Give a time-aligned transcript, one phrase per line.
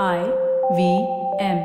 [0.00, 0.18] I
[0.72, 0.84] V
[1.44, 1.58] M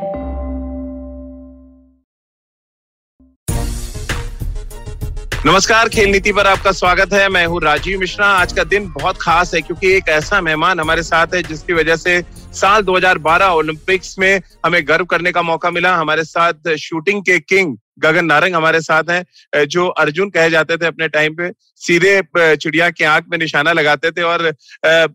[5.46, 9.18] नमस्कार, खेल नीति पर आपका स्वागत है। मैं हूँ राजीव मिश्रा। आज का दिन बहुत
[9.22, 12.22] खास है क्योंकि एक ऐसा मेहमान हमारे साथ है जिसकी वजह से
[12.54, 17.78] साल 2012 ओलंपिक्स में हमें गर्व करने का मौका मिला। हमारे साथ शूटिंग के किंग
[17.98, 21.52] गगन नारंग हमारे साथ हैं जो अर्जुन कहे जाते थे अपने टाइम पे,
[21.82, 24.46] सीधे चिड़िया की आँख में निशाना लगाते थे और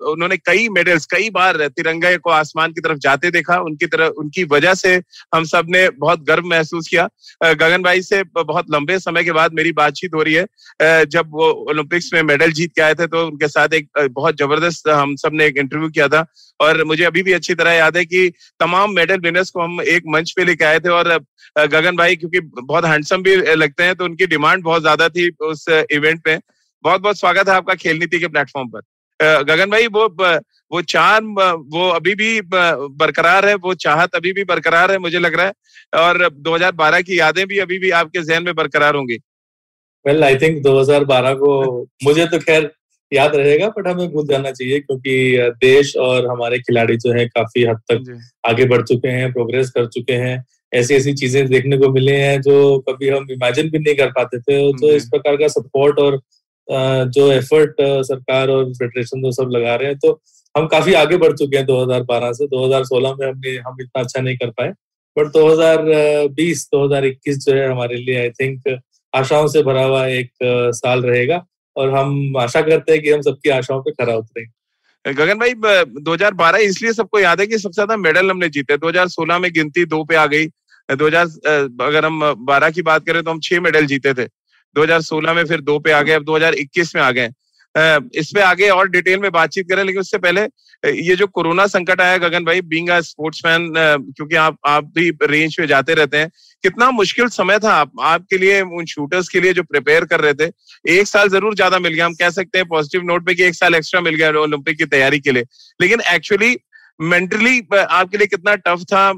[0.05, 4.45] उन्होंने कई मेडल्स कई बार तिरंगे को आसमान की तरफ़ जाते देखा, उनकी तरफ़ उनकी
[4.47, 4.95] वजह से
[5.35, 7.09] हम सबने बहुत गर्व महसूस किया।
[7.45, 11.51] गगन भाई से बहुत लंबे समय के बाद मेरी बातचीत हो रही है। जब वो
[11.71, 15.47] ओलंपिक्स में मेडल जीत के आए थे तो उनके साथ एक बहुत ज़बरदस्त हम सबने
[15.47, 16.25] एक इंटरव्यू किया था।
[16.61, 18.29] और मुझे अभी भी अच्छी तरह याद है कि
[18.61, 21.09] तमाम मेडल विनर्स को हम एक मंच पे लेके आए थे और
[21.59, 22.41] गगन भाई, क्योंकि
[22.73, 26.37] बहुत हैंडसम भी लगते हैं तो उनकी डिमांड बहुत ज़्यादा थी उस इवेंट पे
[26.85, 30.07] बहुत बहुत स्वागत है आपका खेल नीति के प्लेटफॉर्म पर। गगन भाई वो
[30.73, 31.41] वो चार्म
[31.73, 35.53] वो अभी भी बरकरार है वो चाहत अभी भी बरकरार है मुझे लग रहा है।
[36.01, 39.19] और 2012 की यादें भी अभी भी आपके जहन में बरकरार होंगी।
[40.05, 41.53] वेल आई थिंक 2012 को
[42.05, 42.71] मुझे तो खैर
[43.13, 45.15] याद रहेगा बट हमें भूल जाना चाहिए क्योंकि
[45.61, 49.87] देश और हमारे खिलाड़ी जो है काफ़ी हद तक आगे बढ़ चुके हैं प्रोग्रेस कर
[49.89, 50.37] चुके हैं।
[50.73, 54.39] ऐसी ऐसी चीज़ें देखने को मिले हैं जो कभी हम इमेजिन भी नहीं कर पाते
[54.41, 56.21] थे। तो इस प्रकार का सपोर्ट और
[57.11, 57.75] जो एफर्ट
[58.07, 60.21] सरकार और फेडरेशन जो सब लगा रहे हैं तो
[60.55, 64.37] हम काफ़ी आगे बढ़ चुके हैं 2012 से। 2016 में हमने हम इतना अच्छा नहीं
[64.37, 64.73] कर पाए।
[65.17, 68.81] बट 2020 2021 जो है हमारे लिए आई थिंक
[69.13, 70.31] आशाओं से भरा हुआ एक
[70.75, 71.45] साल रहेगा।
[71.77, 75.55] और हम आशा करते हैं कि हम सबकी आशाओं पे खरा उतरेंगे गगन भाई
[76.03, 80.03] 2012 इसलिए सबको याद है कि सबसे ज़्यादा मेडल हमने जीते। 2016 में गिनती दो
[80.05, 80.47] पे आ गई।
[80.89, 84.27] 2000 अगर हम 12 की बात करें तो हम छह मेडल जीते थे।
[84.77, 87.31] 2016 में फिर दो पे आ गए, अब 2021 में आ गए।
[88.15, 90.41] इस पे आगे और डिटेल में बातचीत करें, लेकिन उससे पहले
[90.85, 95.67] ये जो कोरोना संकट आया, गगन भाई बींग स्पोर्ट्समैन क्योंकि आप आप भी रेंज पे
[95.67, 96.29] जाते रहते हैं,
[96.65, 100.35] कितना मुश्किल समय था आप, आपके लिए, उन शूटर्स के लिए जो प्रिपेयर कर रहे
[100.37, 100.51] थे।
[100.93, 103.55] एक साल ज़रूर ज़्यादा मिल गया, हम कह सकते हैं पॉजिटिव नोट पे कि एक
[103.55, 105.45] साल एक्स्ट्रा मिल गया ओलंपिक की तैयारी के लिए।
[105.81, 106.53] लेकिन एक्चुअली
[107.03, 109.11] मेंटली आपके लिए कितना टफ था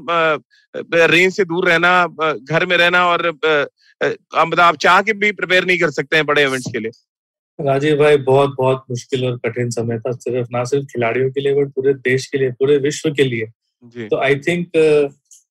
[1.07, 2.05] रेंज से दूर रहना
[2.39, 6.43] घर में रहना और मतलब आप चाह के भी प्रिपेयर नहीं कर सकते हैं बड़े
[6.43, 6.91] इवेंट्स के लिए।
[7.59, 11.53] राजीव भाई बहुत बहुत मुश्किल और कठिन समय था सिर्फ़ ना सिर्फ़ खिलाड़ियों के लिए
[11.55, 13.45] बट पूरे देश के लिए पूरे विश्व के लिए।
[14.07, 14.67] तो आई थिंक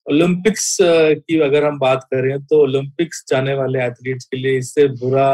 [0.06, 5.32] ओलंपिक्स की अगर हम बात करें तो ओलंपिक्स जाने वाले एथलीट्स के लिए इससे बुरा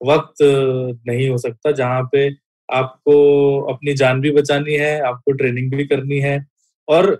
[0.00, 2.28] वक्त नहीं हो सकता जहाँ पे
[2.72, 6.46] आपको अपनी जान भी बचानी है आपको ट्रेनिंग भी करनी है
[6.88, 7.18] और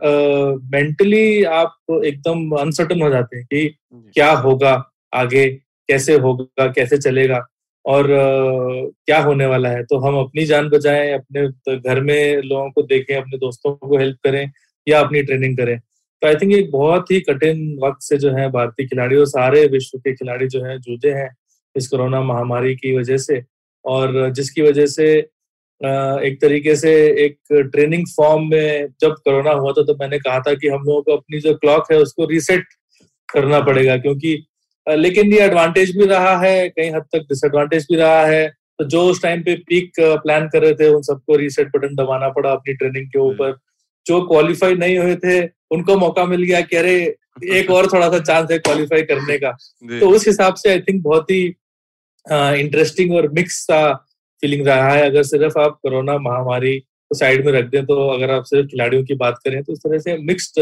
[0.65, 5.49] मेंटली uh, आप एकदम अनसर्टन हो जाते हैं कि क्या होगा आगे
[5.89, 7.47] कैसे होगा कैसे चलेगा
[7.87, 12.71] और uh, क्या होने वाला है। तो हम अपनी जान बचाएँ अपने घर में लोगों
[12.71, 14.51] को देखें अपने दोस्तों को हेल्प करें
[14.89, 15.81] या अपनी ट्रेनिंग करें।
[16.23, 19.67] तो आई थिंक एक बहुत ही कठिन वक्त से जो है भारतीय खिलाड़ी और सारे
[19.67, 21.37] विश्व के खिलाड़ी जो है जूझे हैं
[21.77, 23.45] इस कोरोना महामारी की वजह से
[23.85, 25.29] और जिसकी वजह से
[26.25, 26.93] एक तरीके से
[27.25, 31.03] एक ट्रेनिंग फॉर्म में जब कोरोना हुआ था तो मैंने कहा था कि हम लोगों
[31.03, 32.65] को अपनी जो क्लॉक है उसको रीसेट
[33.33, 34.45] करना पड़ेगा क्योंकि
[34.89, 39.03] लेकिन ये एडवांटेज भी रहा है कहीं हद तक डिसएडवांटेज भी रहा है। तो जो
[39.03, 42.75] उस टाइम पे पीक प्लान कर रहे थे उन सबको रीसेट बटन दबाना पड़ा अपनी
[42.75, 43.57] ट्रेनिंग के ऊपर।
[44.07, 46.95] जो क्वालिफाई नहीं हुए थे उनको मौका मिल गया कि अरे
[47.53, 49.51] एक और थोड़ा सा चांस है क्वालिफाई करने का।
[50.01, 51.43] तो उस हिसाब से आई थिंक बहुत ही
[52.33, 54.07] इंटरेस्टिंग और मिक्स सा
[54.43, 58.31] फीलिंग रहा है अगर सिर्फ़ आप कोरोना महामारी को साइड में रख दें तो अगर
[58.31, 60.61] आप सिर्फ़ खिलाड़ियों की बात करें तो इस तरह से मिक्स्ड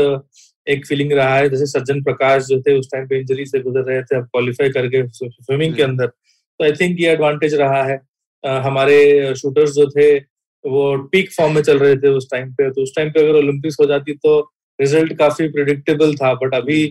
[0.67, 3.85] एक फीलिंग रहा है जैसे सज्जन प्रकाश जो थे उस टाइम पे इंजरी से गुजर
[3.85, 8.01] रहे थे अब क्वालिफाई करके स्विमिंग के अंदर। तो आई थिंक ये एडवांटेज रहा है।
[8.45, 10.17] हमारे शूटर्स जो थे
[10.65, 13.39] वो पीक फॉर्म में चल रहे थे उस टाइम पे तो उस टाइम पे अगर
[13.39, 14.39] ओलंपिक्स हो जाती तो
[14.79, 16.85] रिज़ल्ट काफ़ी प्रिडिक्टेबल था बट अभी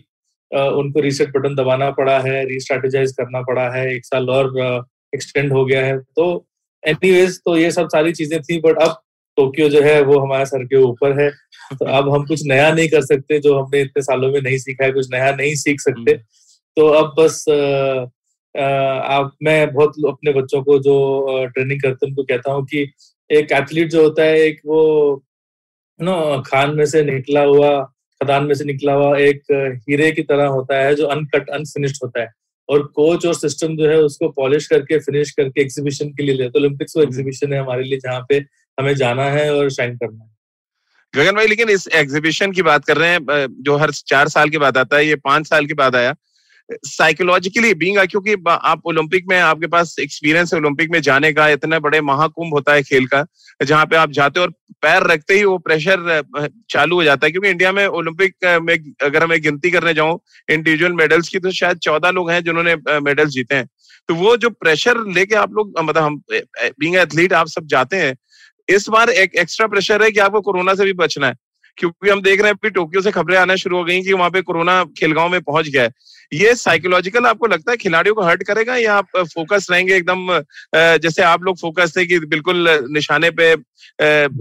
[0.51, 4.53] उनको रीसेट बटन दबाना पड़ा है रीस्ट्रेटेजाइज करना पड़ा है एक साल और
[5.15, 6.25] एक्सटेंड हो गया है। तो
[6.87, 8.95] एनीवेज तो ये सब सारी चीज़ें थी बट अब
[9.37, 11.29] टोक्यो जो है वो हमारे सर के ऊपर है।
[11.73, 14.85] तो अब हम कुछ नया नहीं कर सकते जो हमने इतने सालों में नहीं सीखा
[14.85, 16.13] है कुछ नया नहीं सीख सकते।
[16.77, 17.43] तो अब बस
[18.55, 20.95] आप मैं बहुत अपने बच्चों को जो
[21.47, 22.81] ट्रेनिंग करते हैं उनको कहता हूँ कि
[23.29, 24.81] एक एथलीट जो होता है एक वो
[25.99, 27.69] नो खान में से निकला हुआ
[28.21, 29.41] खदान में से निकला हुआ एक
[29.89, 32.27] हीरे की तरह होता है जो अनकट अनफिनिश्ड होता है।
[32.69, 36.49] और कोच और सिस्टम जो है उसको पॉलिश करके फिनिश करके एग्जीबिशन के लिए ले
[36.49, 38.37] तो ओलंपिक्स वो एग्जीबिशन है हमारे लिए जहाँ पे
[38.77, 40.35] हमें जाना है और शाइन करना है।
[41.13, 44.57] गगन भाई लेकिन इस एग्जीबिशन की बात कर रहे हैं जो हर चार साल के
[44.57, 46.15] बाद आता है ये पाँच साल के बाद आया।
[46.69, 51.79] साइकोलॉजिकली बींग क्योंकि आप ओलंपिक में आपके पास एक्सपीरियंस है ओलंपिक में जाने का इतना
[51.79, 53.25] बड़े महाकुंभ होता है खेल का
[53.61, 54.53] जहाँ पे आप जाते हो और
[54.83, 56.21] पैर रखते ही वो प्रेशर
[56.69, 58.75] चालू हो जाता है। क्योंकि इंडिया में ओलंपिक में
[59.05, 60.19] अगर मैं गिनती करने जाऊँ
[60.49, 63.67] इंडिविजुअल मेडल्स की तो शायद चौदह लोग हैं जिन्होंने मेडल्स जीते हैं।
[64.09, 66.21] तो वो जो प्रेशर लेके आप लोग मतलब हम
[66.79, 68.15] बींग एथलीट आप सब जाते हैं,
[68.67, 71.35] इस बार एक एक्स्ट्रा प्रेशर है कि आपको कोरोना से भी बचना है।
[71.77, 74.29] क्योंकि हम देख रहे हैं अभी टोक्यो से खबरें आना शुरू हो गई कि वहाँ
[74.29, 75.89] पे कोरोना खेलगांव में पहुँच गया है।
[76.31, 80.27] ये साइकोलॉजिकल आपको लगता है खिलाड़ियों को हर्ट करेगा या आप फोकस रहेंगे एकदम
[81.03, 83.55] जैसे आप लोग फोकस थे कि बिल्कुल निशाने पे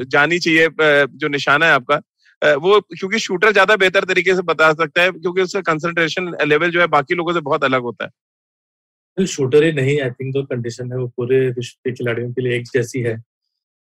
[0.06, 0.68] जानी चाहिए
[1.16, 2.00] जो निशाना है आपका
[2.56, 6.80] वो क्योंकि शूटर ज़्यादा बेहतर तरीके से बता सकता है क्योंकि उसका कंसंट्रेशन लेवल जो
[6.80, 10.92] है बाकी लोगों से बहुत अलग होता है। शूटर ही नहीं आई थिंक जो कंडीशन
[10.92, 13.14] है वो पूरे विश्व के खिलाड़ियों के लिए एक जैसी है।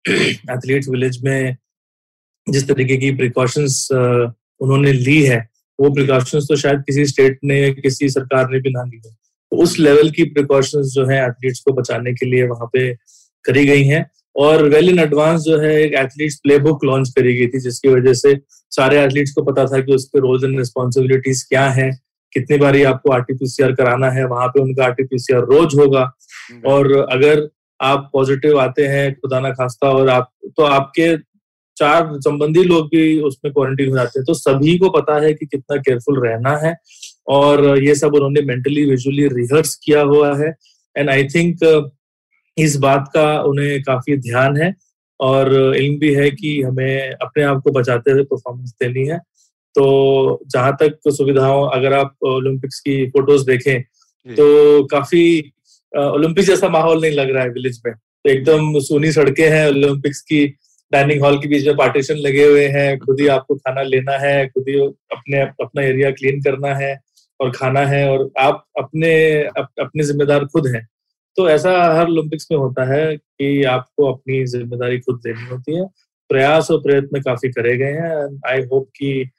[0.05, 1.55] एथलीट्स विलेज में
[2.47, 5.48] जिस तरीके की प्रिकॉशंस उन्होंने ली है
[5.79, 9.57] वो प्रिकॉशंस तो शायद किसी स्टेट ने किसी सरकार ने भी ना ली है। तो
[9.57, 12.93] उस लेवल की प्रिकॉशंस जो है एथलीट्स को बचाने के लिए वहाँ पे
[13.45, 14.05] करी गई हैं।
[14.35, 17.89] और वेल इन एडवांस जो है एक एथलीट्स प्ले बुक लॉन्च करी गई थी जिसकी
[17.89, 18.39] वजह से
[18.71, 21.89] सारे एथलीट्स को पता था कि उसके रोल्स एंड रिस्पॉन्सिबिलिटीज क्या है
[22.33, 26.01] कितनी बारी आपको आरटीपीसीआर कराना है वहाँ पे उनका आरटीपीसीआर रोज होगा।
[26.51, 27.47] हम्म। और अगर
[27.79, 31.15] आप पॉजिटिव आते हैं खुदा ना खास्ता और आप तो आपके
[31.79, 35.45] चार संबंधी लोग भी उसमें क्वारंटीन हो जाते हैं तो सभी को पता है कि
[35.45, 36.75] कितना केयरफुल रहना है
[37.27, 40.53] और ये सब उन्होंने मेंटली विजुअली रिहर्स किया हुआ है।
[40.95, 41.91] एंड आई थिंक
[42.57, 44.73] इस बात का उन्हें काफ़ी ध्यान है
[45.19, 49.17] और इल्म भी है कि हमें अपने आप को बचाते हुए परफॉर्मेंस देनी है।
[49.75, 49.85] तो
[50.47, 53.81] जहाँ तक सुविधाओं अगर आप ओलंपिक्स की फ़ोटोज़ देखें
[54.27, 55.23] तो काफ़ी
[55.93, 60.21] ओलंपिक्स जैसा माहौल नहीं लग रहा है विलेज में। तो एकदम सूनी सड़कें हैं ओलंपिक्स
[60.21, 60.45] की
[60.91, 64.47] डाइनिंग हॉल के बीच में पार्टीशन लगे हुए हैं खुद ही आपको खाना लेना है
[64.47, 66.99] खुद ही अपने अपना एरिया क्लीन करना है
[67.39, 70.87] और खाना है और आप अपने अप, अपने जिम्मेदार खुद हैं।
[71.37, 75.85] तो ऐसा हर ओलंपिक्स में होता है कि आपको अपनी ज़िम्मेदारी खुद लेनी होती है।
[76.29, 79.29] प्रयास और प्रयत्न काफ़ी करे गए हैं। आई होप कि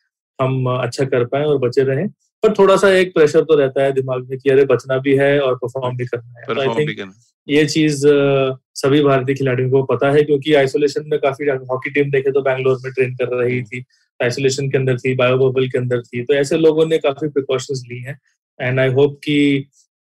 [0.41, 2.09] हम अच्छा कर पाए और बचे रहें।
[2.43, 5.39] पर थोड़ा सा एक प्रेशर तो रहता है दिमाग में कि अरे बचना भी है
[5.41, 7.13] और परफॉर्म भी करना है। आई थिंक
[7.49, 8.03] ये चीज़
[8.77, 12.79] सभी भारतीय खिलाड़ियों को पता है क्योंकि आइसोलेशन में काफ़ी हॉकी टीम देखे तो बैंगलोर
[12.85, 13.85] में ट्रेन कर रही हम्म। थी
[14.21, 17.83] आइसोलेशन के अंदर थी बायो बबल के अंदर थी तो ऐसे लोगों ने काफ़ी प्रिकॉशंस
[17.91, 18.19] ली हैं।
[18.61, 19.39] एंड आई होप कि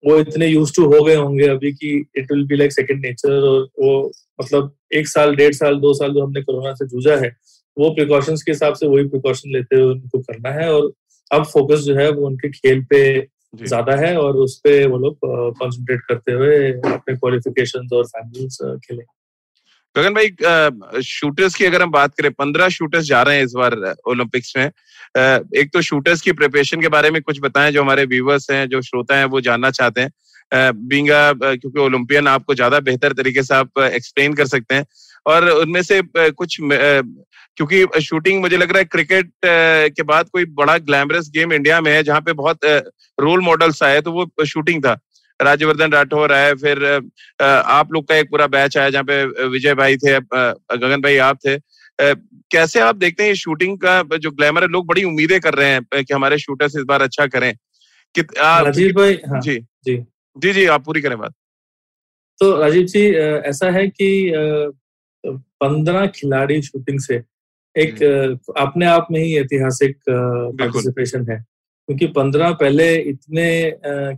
[0.04, 3.32] वो इतने यूज़ टू हो गए होंगे अभी कि it will be like second nature
[3.32, 7.34] और वो मतलब एक साल डेढ़ साल दो साल जो हमने कोरोना से जूझा है
[7.76, 10.92] वो प्रिकॉशंस के हिसाब से वही प्रिकॉशन लेते हुए उनको करना है और
[11.30, 13.00] अब फोकस जो है वो उनके खेल पे
[13.56, 15.18] ज़्यादा है और उस पर वो लोग
[15.58, 16.56] कॉन्सेंट्रेट करते हुए
[16.92, 19.02] अपने क्वालिफिकेशन और फाइनल्स खेले
[19.96, 23.74] गगन भाई शूटर्स की अगर हम बात करें पंद्रह शूटर्स जा रहे हैं इस बार
[24.08, 28.50] ओलंपिक्स में। एक तो शूटर्स की प्रिपरेशन के बारे में कुछ बताएँ जो हमारे व्यूवर्स
[28.50, 30.10] हैं जो श्रोता हैं वो जानना चाहते हैं।
[30.88, 34.84] बींगा क्योंकि ओलंपियन आपको ज़्यादा बेहतर तरीके से आप एक्सप्लेन कर सकते हैं।
[35.26, 40.76] और उनमें से कुछ क्योंकि शूटिंग मुझे लग रहा है क्रिकेट के बाद कोई बड़ा
[40.80, 42.64] ग्लैमरस गेम इंडिया में है जहाँ पे बहुत
[43.18, 44.98] रोल मॉडल्स आए तो वो शूटिंग था।
[45.40, 46.84] राज्यवर्धन राठौर आए फिर
[47.42, 51.38] आप लोग का एक पूरा बैच आया जहाँ पे विजय भाई थे गगन भाई आप
[51.46, 51.56] थे।
[52.52, 56.04] कैसे आप देखते हैं शूटिंग का जो ग्लैमर है लोग बड़ी उम्मीदें कर रहे हैं
[56.04, 57.52] कि हमारे शूटर्स इस बार अच्छा करें।
[58.14, 59.96] राजीव भाई हाँ, जी। जी।
[60.36, 61.32] जी जी आप पूरी करें बात।
[62.40, 63.06] तो राजीव जी
[63.48, 64.08] ऐसा है कि
[65.60, 67.22] पंद्रह खिलाड़ी शूटिंग से
[67.76, 71.38] एक हम्म। अपने आप में ही ऐतिहासिक पार्टिसिपेशन है।
[71.88, 73.46] क्योंकि पंद्रह पहले इतने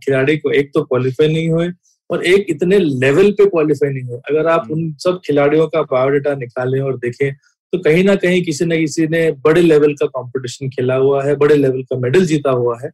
[0.04, 1.68] खिलाड़ी को एक तो क्वालिफाई नहीं हुए
[2.11, 6.35] और एक इतने लेवल पे क्वालिफाई नहीं हुए। अगर आप उन सब खिलाड़ियों का बायोडाटा
[6.35, 7.33] निकालें और देखें
[7.73, 11.35] तो कहीं ना कहीं किसी न किसी ने बड़े लेवल का कंपटीशन खेला हुआ है
[11.37, 12.90] बड़े लेवल का मेडल जीता हुआ है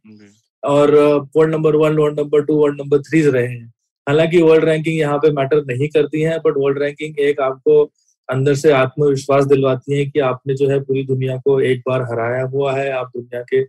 [0.63, 0.95] और
[1.37, 3.73] world number one world number two world number three रहे हैं।
[4.07, 7.83] हालाँकि वर्ल्ड रैंकिंग यहाँ पे मैटर नहीं करती है बट वर्ल्ड रैंकिंग एक आपको
[8.29, 12.43] अंदर से आत्मविश्वास दिलवाती है कि आपने जो है पूरी दुनिया को एक बार हराया
[12.45, 13.63] हुआ है, आप दुनिया के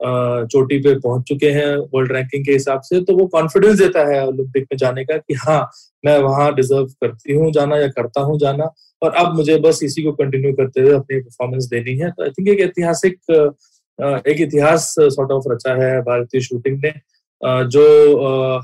[0.00, 4.26] चोटी पे पहुँच चुके हैं वर्ल्ड रैंकिंग के हिसाब से तो वो कॉन्फिडेंस देता है
[4.28, 5.60] ओलंपिक में जाने का कि हाँ
[6.04, 8.64] मैं वहाँ डिजर्व करती हूँ जाना या करता हूँ जाना,
[9.02, 12.30] और अब मुझे बस इसी को कंटिन्यू करते हुए अपनी परफॉर्मेंस देनी है। तो आई
[12.30, 13.14] थिंक एक ऐतिहासिक
[14.28, 16.92] एक इतिहास सॉर्ट ऑफ़ रचा है भारतीय शूटिंग ने
[17.68, 17.84] जो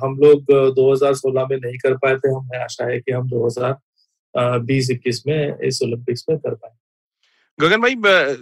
[0.03, 3.29] हम लोग 2016 में नहीं कर पाए थे, हमें आशा है कि हम
[4.39, 6.77] 2020 21 में इस ओलंपिक्स में कर पाए।
[7.59, 7.95] गगन भाई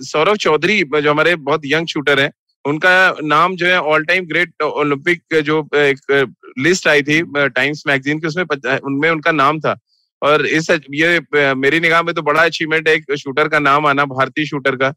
[0.05, 2.31] सौरभ चौधरी जो हमारे बहुत यंग शूटर हैं,
[2.65, 8.21] उनका नाम जो है ऑल टाइम ग्रेट ओलंपिक जो एक लिस्ट आई थी टाइम्स मैगजीन
[8.21, 8.45] की, उसमें
[8.79, 9.79] उनमें उनका नाम था।
[10.23, 14.05] और इस, ये मेरी निगाह में तो बड़ा अचीवमेंट है, एक शूटर का नाम आना,
[14.07, 14.95] भारतीय शूटर का।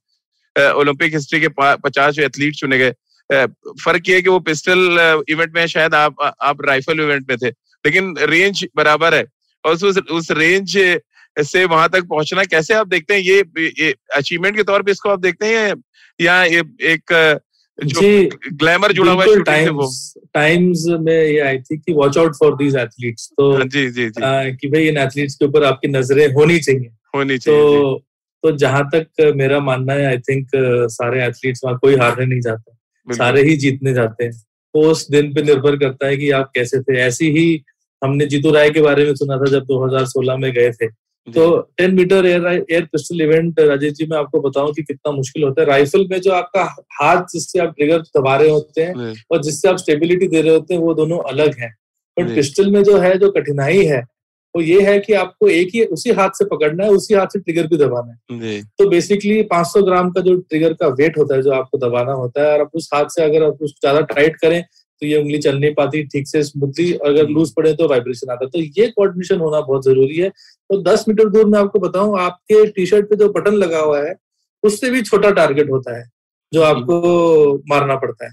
[0.75, 2.93] ओलंपिक हिस्ट्री के पचास जो एथलीट चुने गए।
[3.83, 7.49] फ़र्क ये कि वो पिस्टल इवेंट में शायद आप आप राइफल इवेंट में थे,
[7.85, 9.23] लेकिन रेंज बराबर है।
[9.65, 10.77] और उस उस रेंज
[11.37, 13.21] से वहाँ तक पहुँचना कैसे आप देखते हैं?
[13.21, 13.43] ये,
[13.79, 15.73] ये अचीवमेंट के तौर पे इसको आप देखते हैं
[16.19, 16.63] या ये
[16.93, 17.39] एक
[17.79, 18.01] जो
[18.53, 22.75] ग्लैमर जुड़ा हुआ है टाइम्स टाइम्स में ये आई थी कि watch out for these
[22.75, 26.27] athletes तो हाँ, जी जी जी। आ, कि भाई इन एथलीट्स के ऊपर आपकी नज़रें
[26.33, 28.03] होनी चाहिए। होनी चाहिए तो
[28.43, 30.49] तो जहाँ तक मेरा मानना है आई थिंक
[30.91, 35.33] सारे एथलीट्स वहाँ कोई हारने नहीं जाते। सारे ही जीतने जाते हैं। तो उस दिन
[35.33, 37.45] पे निर्भर करता है कि आप कैसे थे। ऐसी ही
[38.01, 40.87] हमने जीतू राय के बारे में सुना था जब 2016 में गए थे।
[41.27, 41.45] तो
[41.81, 45.61] 10 metre air air pistol event Rajesh ji मैं आपको बताऊँ कि कितना मुश्किल होता
[45.61, 46.63] है। राइफल में जो आपका
[47.01, 50.73] हाथ जिससे आप ट्रिगर दबा रहे होते हैं और जिससे आप स्टेबिलिटी दे रहे होते
[50.73, 51.73] हैं वो दोनों अलग हैं।
[52.17, 54.01] बट पिस्टल में जो है जो कठिनाई है
[54.55, 57.39] वो ये है कि आपको एक ही उसी हाथ से पकड़ना है उसी हाथ से
[57.39, 58.39] ट्रिगर भी दबाना है।
[58.77, 62.43] तो बेसिकली 500 ग्राम का जो ट्रिगर का वेट होता है जो आपको दबाना होता
[62.43, 64.63] है और आप उस हाथ से अगर आप उस ज़्यादा टाइट करें
[65.01, 68.45] तो ये उंगली चल नहीं पाती ठीक से स्मूथली अगर लूज पड़े तो वाइब्रेशन आता
[68.47, 72.65] तो ये कोऑर्डिनेशन होना बहुत ज़रूरी है। तो 10 मीटर दूर मैं आपको बताऊँ आपके
[72.67, 74.13] टी शर्ट पे जो बटन लगा हुआ है
[74.63, 76.03] उससे भी छोटा टारगेट होता है
[76.51, 78.31] जो आपको मारना पड़ता है।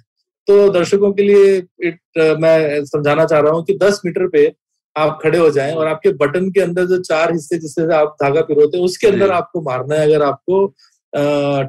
[0.49, 1.57] तो दर्शकों के लिए
[1.89, 1.99] इट
[2.41, 4.53] मैं समझाना चाह रहा हूँ कि 10 मीटर पे
[4.97, 8.41] आप खड़े हो जाएँ और आपके बटन के अंदर जो चार हिस्से जिससे आप धागा
[8.43, 10.67] पिरोते हैं उसके अंदर आपको मारना है। अगर आपको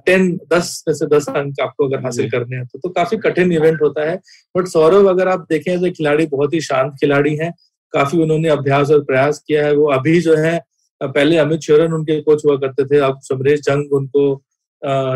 [0.05, 3.51] टेन दस में से दस अंक आपको अगर हासिल करने हैं तो, तो काफ़ी कठिन
[3.51, 4.19] इवेंट होता है।
[4.57, 7.53] बट सौरभ अगर आप देखें तो खिलाड़ी बहुत ही शांत खिलाड़ी हैं।
[7.93, 10.61] काफ़ी उन्होंने अभ्यास और प्रयास किया है। वो अभी जो है
[11.03, 14.43] पहले अमित शोरन उनके कोच हुआ करते थे। अब समरेश जंग उनको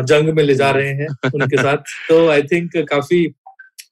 [0.02, 1.76] जंग में ले जा रहे हैं उनके साथ।
[2.08, 3.34] तो आई थिंक काफ़ी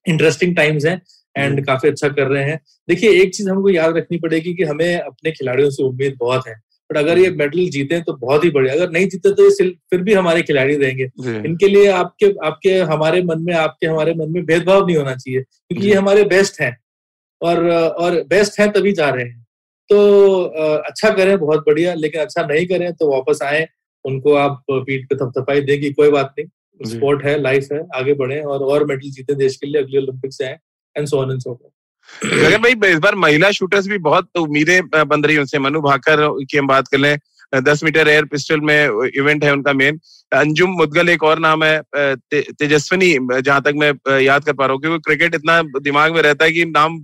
[0.09, 1.03] इंटरेस्टिंग टाइम्स हैं
[1.37, 5.01] एंड काफ़ी अच्छा कर रहे हैं। देखिए एक चीज़ हमको याद रखनी पड़ेगी कि हमें
[5.01, 8.75] अपने खिलाड़ियों से उम्मीद बहुत है। बट अगर ये मेडल जीते तो बहुत ही बढ़िया।
[8.75, 11.05] अगर नहीं जीते तो ये फिर भी हमारे खिलाड़ी रहेंगे।
[11.49, 15.41] इनके लिए आपके आपके हमारे मन में आपके हमारे मन में भेदभाव नहीं होना चाहिए
[15.41, 16.77] क्योंकि ये हमारे बेस्ट हैं।
[17.41, 19.47] और और बेस्ट हैं तभी जा रहे हैं।
[19.91, 20.43] तो
[20.81, 23.67] अच्छा करें बहुत बढ़िया लेकिन अच्छा नहीं करें तो वापस आए।
[24.05, 28.41] उनको आप पीठ पे थपथपाई देगी कोई बात नहीं। स्पोर्ट है लाइफ है आगे बढ़े
[28.43, 30.59] और और मेडल जीते देश के लिए अगले ओलंपिक से आए
[30.97, 31.55] and so on and so
[32.25, 36.59] Gagan भाई इस बार महिला शूटर्स भी बहुत उम्मीदें बन रही उनसे। मनु भाकर की
[36.59, 37.17] हम बात कर लें
[37.53, 39.99] दस मीटर एयर पिस्टल में इवेंट है उनका मेन।
[40.33, 44.73] अंजुम मुदगल एक और नाम है ते, तेजस्वनी जहाँ तक मैं याद कर पा रहा
[44.73, 46.99] हूँ क्योंकि क्रिकेट इतना दिमाग में रहता है कि नाम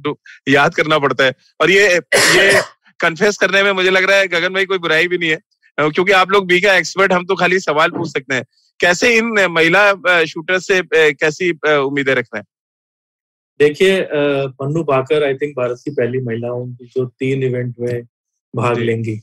[0.49, 2.61] याद करना पड़ता है। और ये ये
[3.01, 5.39] कन्फेस करने में मुझे लग रहा है गगन भाई कोई बुराई भी नहीं है।
[5.79, 8.45] क्योंकि आप लोग बी का एक्सपर्ट हम तो खाली सवाल पूछ सकते हैं।
[8.81, 12.47] कैसे इन महिला शूटर से कैसी उम्मीदें रख रहे हैं?
[13.61, 14.01] देखिए
[14.63, 18.03] मन्नू भाकर आई थिंक भारत की पहली महिला होंगी जो तीन इवेंट में
[18.57, 19.21] भाग लेंगी।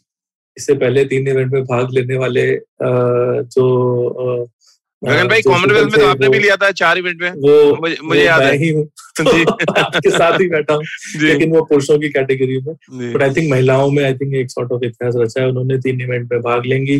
[0.57, 2.55] इससे पहले तीन इवेंट में भाग लेने वाले
[3.43, 4.49] जो
[5.03, 8.23] गगन भाई कॉमनवेल्थ में तो आपने भी लिया था चार इवेंट में। वो मुझे, मुझे
[8.25, 8.83] याद है। ही हूँ।
[9.77, 10.83] आपके साथ ही बैठा हूँ।
[11.21, 14.71] लेकिन वो पुरुषों की कैटेगरी में। बट आई थिंक महिलाओं में आई थिंक एक सॉर्ट
[14.71, 16.97] ऑफ़ इतिहास रचा है। उन्होंने तीन इवेंट में भाग लेंगी।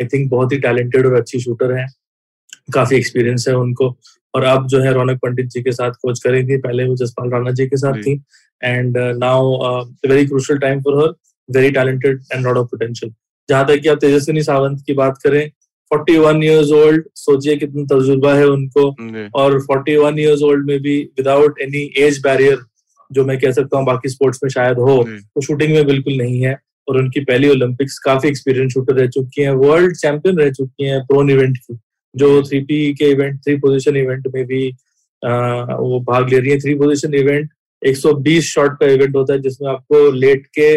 [0.00, 1.86] आई थिंक बहुत ही टैलेंटेड और अच्छी शूटर है।
[2.74, 3.98] काफ़ी एक्सपीरियंस है उनको।
[4.34, 7.50] और अब जो है रौनक पंडित जी के साथ कोच करेंगी। पहले वो जसपाल राणा
[7.50, 8.12] जी के साथ थी।
[8.60, 9.56] And now
[10.08, 11.12] very crucial time for her
[11.48, 13.12] very talented and lot of potential
[13.48, 15.50] जहाँ तक कि आप तेजस्विनी सावंत की बात करें
[15.90, 18.88] 41 इयर्स ओल्ड सोचिए कितना तजुर्बा है उनको।
[19.34, 22.58] और 41 इयर्स ओल्ड में भी विदाउट एनी एज बैरियर
[23.10, 26.40] जो मैं कह सकता हूँ बाकी स्पोर्ट्स में शायद हो तो शूटिंग में बिल्कुल नहीं
[26.40, 26.58] है।
[26.88, 31.00] और उनकी पहली ओलंपिक्स काफ़ी एक्सपीरियंस शूटर रह चुकी हैं वर्ल्ड चैंपियन रह चुकी हैं
[31.06, 31.74] प्रोन इवेंट की।
[32.14, 34.68] जो थ्री पी के इवेंट थ्री पोजिशन इवेंट में भी
[35.22, 35.30] आ,
[35.76, 37.50] वो भाग ले रही है। थ्री पोजिशन इवेंट
[37.82, 40.76] 120 शॉट का इवेंट होता है जिसमें आपको लेट के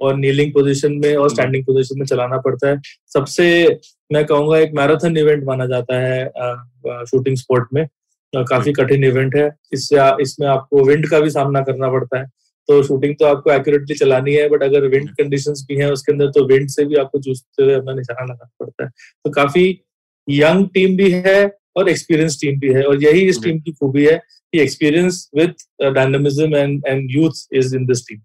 [0.00, 2.80] और नीलिंग पोजीशन में और स्टैंडिंग पोजीशन में चलाना पड़ता है।
[3.14, 3.46] सबसे
[4.12, 7.86] मैं कहूँगा एक मैराथन इवेंट माना जाता है शूटिंग स्पोर्ट में।
[8.32, 12.26] काफ़ी कठिन इवेंट है। इससे इसमें आपको विंड का भी सामना करना पड़ता है।
[12.68, 16.30] तो शूटिंग तो आपको एक्यूरेटली चलानी है बट अगर विंड कंडीशंस भी हैं उसके अंदर
[16.30, 18.90] तो विंड से भी आपको जूझते हुए अपना निशाना लगाना पड़ता है।
[19.24, 19.64] तो काफ़ी
[20.28, 21.44] यंग टीम भी है
[21.76, 24.20] और एक्सपीरियंस टीम भी है और यही इस टीम की खूबी है
[24.52, 28.20] कि experience with dynamism and and youth is in this team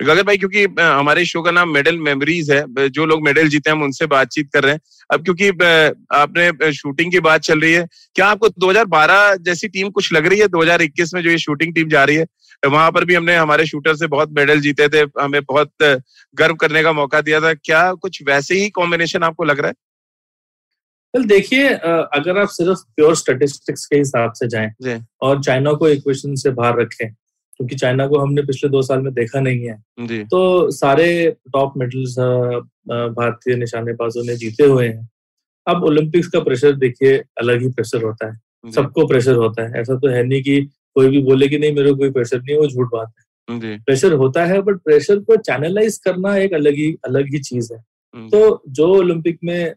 [0.00, 3.76] Gagan भाई क्योंकि हमारे शो का नाम मेडल मेमोरीज है जो लोग मेडल जीते हैं
[3.76, 4.80] हम उनसे बातचीत कर रहे हैं।
[5.12, 5.48] अब क्योंकि
[6.14, 10.38] आपने शूटिंग की बात चल रही है क्या आपको 2012 जैसी टीम कुछ लग रही
[10.40, 10.48] है?
[10.48, 12.26] 2021 में जो ये शूटिंग टीम जा रही है
[12.62, 15.70] वहाँ पर भी हमने हमारे शूटर से बहुत मेडल जीते थे हमें बहुत
[16.34, 19.74] गर्व करने का मौका दिया था। क्या कुछ वैसे ही कॉम्बिनेशन आपको लग रहा है?
[21.14, 24.70] Well, देखिए अगर आप सिर्फ़ प्योर स्टेटिस्टिक्स के हिसाब से जाएँ
[25.22, 29.12] और चाइना को इक्वेशन से बाहर रखें क्योंकि चाइना को हमने पिछले दो साल में
[29.14, 32.18] देखा नहीं है तो सारे टॉप मेडल्स
[33.18, 35.08] भारतीय निशानेबाजों ने जीते हुए हैं।
[35.66, 39.94] अब ओलंपिक्स का प्रेशर देखिए अलग ही प्रेशर होता है। सबको प्रेशर होता है। ऐसा
[39.94, 40.60] तो है नहीं कि
[40.96, 43.22] कोई भी बोले कि नहीं मेरे को कोई प्रेशर नहीं वो झूठ बात है।
[43.78, 47.80] प्रेशर होता है बट प्रेशर को चैनलाइज करना एक अलग ही अलग ही चीज़ है।
[48.30, 49.74] तो जो ओलंपिक में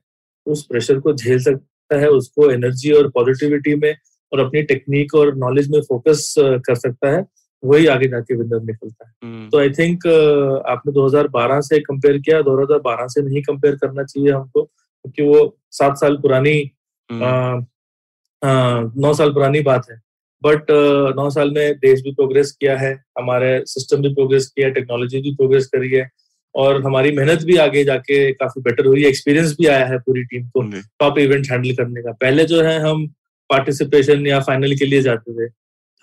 [0.47, 3.93] उस प्रेशर को झेल सकता है उसको एनर्जी और पॉजिटिविटी में
[4.31, 7.25] और अपनी टेक्निक और नॉलेज में फोकस कर सकता है
[7.63, 10.07] वही आगे जाके विनर निकलता है हम्म। तो आई थिंक
[10.67, 15.97] आपने 2012 से कंपेयर किया 2012 से नहीं कंपेयर करना चाहिए हमको क्योंकि वो सात
[15.97, 16.59] साल पुरानी
[17.09, 17.65] हम्म।
[18.97, 20.01] नौ साल पुरानी बात है
[20.43, 20.71] बट
[21.15, 25.21] नौ साल में देश भी प्रोग्रेस किया है हमारे सिस्टम भी प्रोग्रेस किया है टेक्नोलॉजी
[25.21, 26.09] भी प्रोग्रेस करी है
[26.55, 30.47] और हमारी मेहनत भी आगे जाके काफ़ी बेटर हुई एक्सपीरियंस भी आया है पूरी टीम
[30.47, 30.61] को
[30.99, 33.07] टॉप इवेंट हैंडल करने का। पहले जो है हम
[33.49, 35.51] पार्टिसिपेशन या फाइनल के लिए जाते थे।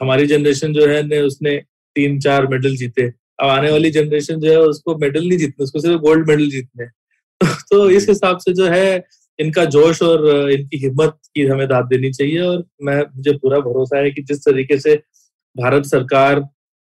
[0.00, 1.56] हमारी जनरेशन जो है ने उसने
[1.96, 3.02] तीन चार मेडल जीते।
[3.40, 6.86] अब आने वाली जनरेशन जो है उसको मेडल नहीं जीतने उसको सिर्फ़ गोल्ड मेडल जीतने
[7.70, 9.04] तो इस हिसाब से जो है
[9.38, 13.98] इनका जोश और इनकी हिम्मत की हमें दाद देनी चाहिए और मैं मुझे पूरा भरोसा
[13.98, 14.94] है कि जिस तरीके से
[15.56, 16.40] भारत सरकार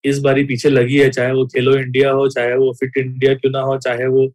[0.04, 3.50] इस बारी पीछे लगी है चाहे वो खेलो इंडिया हो चाहे वो फिट इंडिया क्यों
[3.52, 4.26] ना हो चाहे वो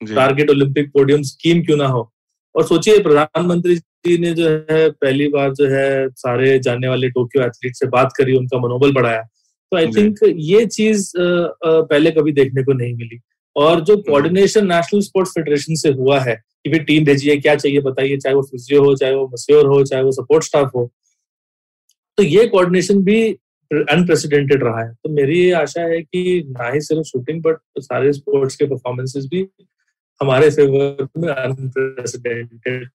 [0.00, 2.10] टारगेट ओलंपिक पोडियम स्कीम क्यों ना हो।
[2.54, 7.42] और सोचिए प्रधानमंत्री जी ने जो है पहली बार जो है सारे जाने वाले टोक्यो
[7.42, 12.62] एथलीट से बात करी उनका मनोबल बढ़ाया। तो आई थिंक ये चीज़ पहले कभी देखने
[12.64, 13.18] को नहीं मिली।
[13.56, 17.80] और जो कोऑर्डिनेशन नेशनल स्पोर्ट्स फेडरेशन से हुआ है कि फिर टीम भेजिए क्या चाहिए
[17.80, 20.90] बताइए चाहे वो फिजियो हो चाहे वो मस्योर हो चाहे वो सपोर्ट स्टाफ हो।
[22.18, 23.20] तो ये कोऑर्डिनेशन भी
[23.70, 28.12] अनप्रेसिडेंटेड रहा है। तो मेरी ये आशा है कि ना ही सिर्फ़ शूटिंग बट सारे
[28.12, 29.46] स्पोर्ट्स के परफॉर्मेंसेस भी
[30.20, 32.88] हमारे फेवर में अनप्रेसिडेंटेड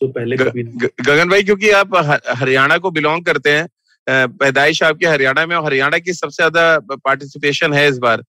[0.00, 1.94] तो पहले कभी गगन भाई, क्योंकि आप
[2.30, 3.66] हरियाणा को बिलोंग करते हैं
[4.06, 8.22] पैदाइश आपके हरियाणा में, और हरियाणा की सबसे ज़्यादा पार्टिसिपेशन है इस बार।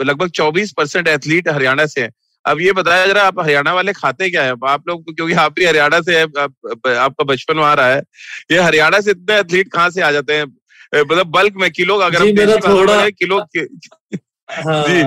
[0.00, 2.10] लगभग 24 परसेंट एथलीट हरियाणा से है।
[2.44, 4.52] अब ये बताया जरा आप हरियाणा वाले खाते क्या है?
[4.66, 6.54] आप लोग क्योंकि आप भी हरियाणा से है आप,
[6.88, 8.02] आपका बचपन वहाँ रहा है।
[8.52, 10.44] ये हरियाणा से इतने एथलीट कहाँ से आ जाते हैं?
[10.94, 15.02] मतलब बल्क में किलो अगर जी, मेरा थोड़ा किलो हाँ, जी।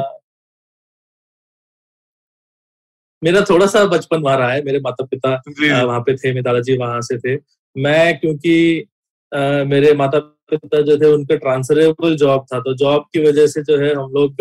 [3.23, 5.29] मेरा थोड़ा सा बचपन वहाँ रहा है मेरे माता पिता
[5.83, 7.35] वहाँ पे थे मेरे दादाजी वहाँ से थे।
[7.75, 8.85] मैं क्योंकि
[9.35, 13.61] आ, मेरे माता पिता जो थे उनका ट्रांसफरेबल जॉब था तो जॉब की वजह से
[13.63, 14.35] जो है हम लोग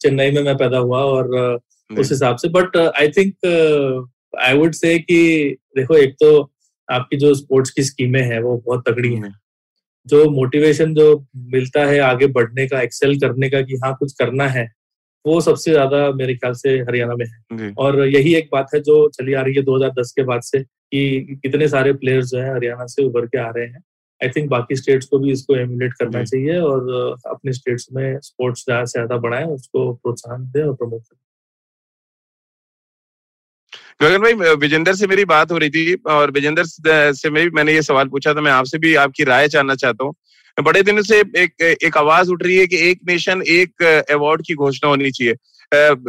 [0.00, 4.08] चेन्नई में मैं पैदा हुआ और उस हिसाब से। But I think
[4.40, 6.50] I would say कि देखो एक तो
[6.88, 9.32] आपकी जो स्पोर्ट्स की स्कीमें हैं वो बहुत तगड़ी हैं।
[10.06, 11.04] जो मोटिवेशन जो
[11.52, 14.70] मिलता है आगे बढ़ने का एक्सेल करने का कि हाँ कुछ करना है
[15.24, 19.08] वो सबसे ज़्यादा मेरे ख्याल से हरियाणा में है। और यही एक बात है जो
[19.10, 22.86] चली आ रही है 2010 के बाद से कि कितने सारे प्लेयर्स जो है हरियाणा
[22.86, 23.82] से उभर के आ रहे हैं।
[24.20, 26.90] आई थिंक बाकी स्टेट्स को भी इसको एमुलेट करना चाहिए और
[27.30, 31.18] अपने स्टेट्स में स्पोर्ट्स ज़्यादा से ज़्यादा बढ़ाएँ उसको प्रोत्साहन दें और प्रमोट करें।
[34.00, 36.64] गगन भाई, विजेंदर से मेरी बात हो रही थी और विजेंदर
[37.14, 40.14] से मैं मैंने ये सवाल पूछा था, मैं आपसे भी आपकी राय जानना चाहता हूँ।
[40.56, 44.54] बड़े दिनों से एक एक आवाज़ उठ रही है कि एक नेशन एक अवार्ड की
[44.56, 45.34] घोषणा होनी चाहिए।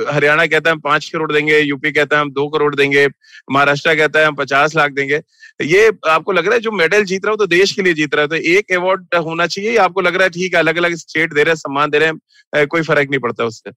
[0.07, 3.07] हरियाणा कहता है हम पाँच करोड़ देंगे, यूपी कहता है हम दो करोड़ देंगे,
[3.51, 5.21] महाराष्ट्र कहता है हम पचास लाख देंगे।
[5.59, 8.15] ये आपको लग रहा है जो मेडल जीत रहा है तो देश के लिए जीत
[8.15, 10.95] रहा है तो एक अवार्ड होना चाहिए आपको लग रहा है ठीक है अलग अलग
[10.97, 12.09] स्टेट दे रहे हैं, सम्मान दे रहे
[12.53, 13.71] हैं कोई फ़र्क नहीं पड़ता उससे?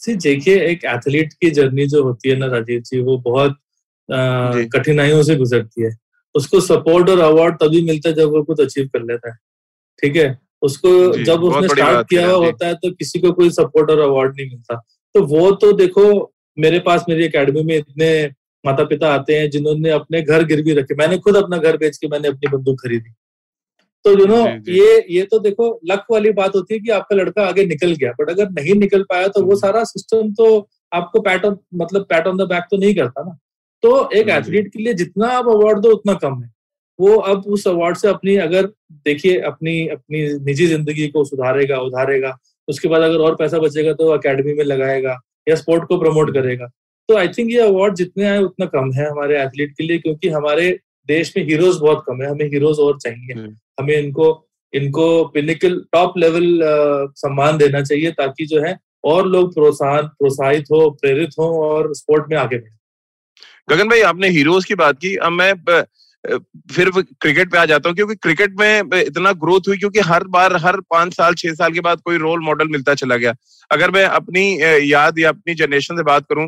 [0.00, 3.56] सी देखिए एक एथलीट की जर्नी जो होती है ना राजीव जी वो बहुत
[4.74, 5.90] कठिनाइयों से गुजरती है।
[6.34, 9.36] उसको सपोर्ट और अवार्ड तभी मिलता है जब वो कुछ अचीव कर लेता है।
[9.98, 10.38] ठीक है?
[10.62, 10.90] उसको
[11.24, 14.48] जब उसने स्टार्ट किया हुआ होता है तो किसी को कोई सपोर्ट और अवार्ड नहीं
[14.48, 14.76] मिलता।
[15.14, 18.10] तो वो तो देखो मेरे पास मेरी अकेडमी में इतने
[18.64, 22.08] माता पिता आते हैं जिन्होंने अपने घर गिरवी रखे। मैंने खुद अपना घर बेच के
[22.08, 23.10] मैंने अपनी बंदूक खरीदी।
[24.06, 24.36] तो यू नो
[24.68, 28.10] ये ये तो देखो लक वाली बात होती है कि आपका लड़का आगे निकल गया
[28.20, 30.46] बट अगर नहीं निकल पाया तो वो हम्म। सारा सिस्टम तो
[30.92, 33.38] आपको पैट ऑन मतलब पैट ऑन द बैक तो नहीं करता ना।
[33.82, 36.50] तो एक एथलीट के लिए जितना आप अवार्ड दो उतना कम है।
[36.98, 38.66] वो अब उस अवार्ड से अपनी अगर
[39.06, 42.36] देखिए अपनी अपनी निजी ज़िंदगी को सुधारेगा उधारेगा
[42.68, 46.66] उसके बाद अगर और पैसा बचेगा तो अकेडमी में लगाएगा या स्पोर्ट को प्रमोट करेगा।
[47.08, 50.28] तो आई थिंक ये अवार्ड जितने आए उतना कम है हमारे एथलीट के लिए क्योंकि
[50.30, 50.70] हमारे
[51.08, 54.42] देश में हीरोज बहुत कम है हमें हीरोज और चाहिए। हम्म। हमें इनको
[54.74, 56.58] इनको पिनिकल टॉप लेवल
[57.16, 62.24] सम्मान देना चाहिए ताकि जो है और लोग प्रोत्साहन प्रोत्साहित हो प्रेरित हो और स्पोर्ट
[62.30, 62.76] में आगे बढ़े।
[63.68, 65.54] गगन भाई आपने हीरोज की बात की। अब मैं
[66.72, 70.56] फिर क्रिकेट पे आ जाता हूँ, क्योंकि क्रिकेट में इतना ग्रोथ हुई, क्योंकि हर बार,
[70.56, 73.34] हर पाँच साल, छह साल के बाद कोई रोल मॉडल मिलता चला गया।
[73.70, 74.42] अगर मैं अपनी
[74.84, 76.46] याद या अपनी जनरेशन से बात करूँ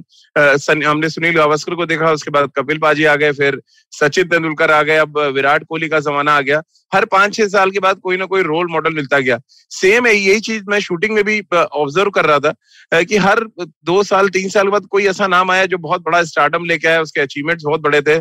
[0.85, 3.61] हमने सुनील गावस्कर को देखा, उसके बाद कपिल पाजी आ गए, फिर
[3.93, 7.71] सचिन तेंदुलकर आ गए, अब विराट कोहली का जमाना आ गया। हर पाँच छह साल
[7.71, 9.39] के बाद कोई ना कोई रोल मॉडल मिलता गया।
[9.73, 14.03] सेम है, यही चीज़ मैं शूटिंग में भी ऑब्ज़र्व कर रहा था कि हर दो
[14.05, 17.21] साल, तीन साल बाद कोई ऐसा नाम आया जो बहुत बड़ा स्टार्टअप लेके आया, उसके
[17.21, 18.19] अचीवमेंट्स बहुत बड़े थे।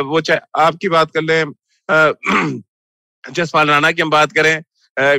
[0.00, 1.44] वो चाहे आपकी बात कर लें
[3.24, 4.62] जसपाल राणा की हम बात करें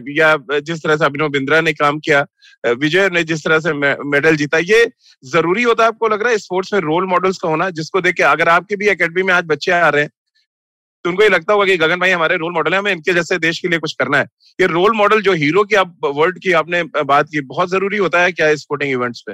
[0.09, 2.25] या जिस तरह से अभिनव बिंद्रा ने काम किया
[2.63, 4.91] विजय ने जिस तरह से मेडल जीता, ये
[5.23, 8.15] ज़रूरी होता है, आपको लग रहा है स्पोर्ट्स में रोल मॉडल्स का होना, जिसको देख
[8.15, 10.09] के अगर आपके भी अकेडमी में आज बच्चे आ रहे हैं
[11.05, 13.37] तो उनको ये लगता होगा कि गगन भाई हमारे रोल मॉडल है हमें इनके जैसे
[13.37, 14.25] देश के लिए कुछ करना है।
[14.61, 18.21] ये रोल मॉडल जो हीरो की आप वर्ल्ड की आपने बात की बहुत ज़रूरी होता
[18.21, 19.33] है क्या स्पोर्टिंग इवेंट्स पे?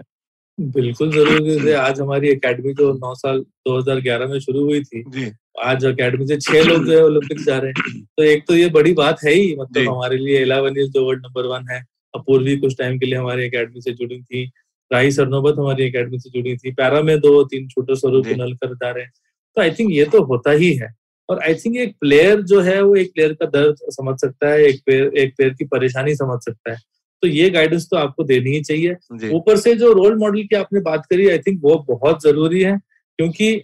[0.60, 5.32] बिल्कुल ज़रूरी है। आज हमारी एकेडमी जो नौ साल 2011 में शुरू हुई थी। जी।
[5.64, 8.70] आज अकेडमी से छह लोग जो है ओलंपिक जा रहे हैं। तो एक तो ये
[8.70, 12.78] बड़ी बात है ही मतलब हमारे लिए इलेवन जो वर्ल्ड नंबर वन है। अपूर्वी कुछ
[12.80, 14.52] टाइम के लिए हमारी अकेडमी से जुड़ी थी।
[14.92, 18.92] राही सरनोबत हमारी अकेडमी से जुड़ी थी। पैरा में दो तीन छोटे स्वरूप नलकर जा
[18.92, 19.12] रहे हैं।
[19.56, 21.01] तो आई थिंक ये तो होता ही है।
[21.32, 24.64] और आई थिंक एक प्लेयर जो है वो एक प्लेयर का दर्द समझ सकता है
[24.66, 26.78] एक प्लेयर एक प्लेयर की परेशानी समझ सकता है।
[27.24, 30.80] तो ये गाइडेंस तो आपको देनी ही चाहिए। ऊपर से जो रोल मॉडल की आपने
[30.82, 32.78] बात करी आई थिंक वो बहुत ज़रूरी है
[33.20, 33.62] क्योंकि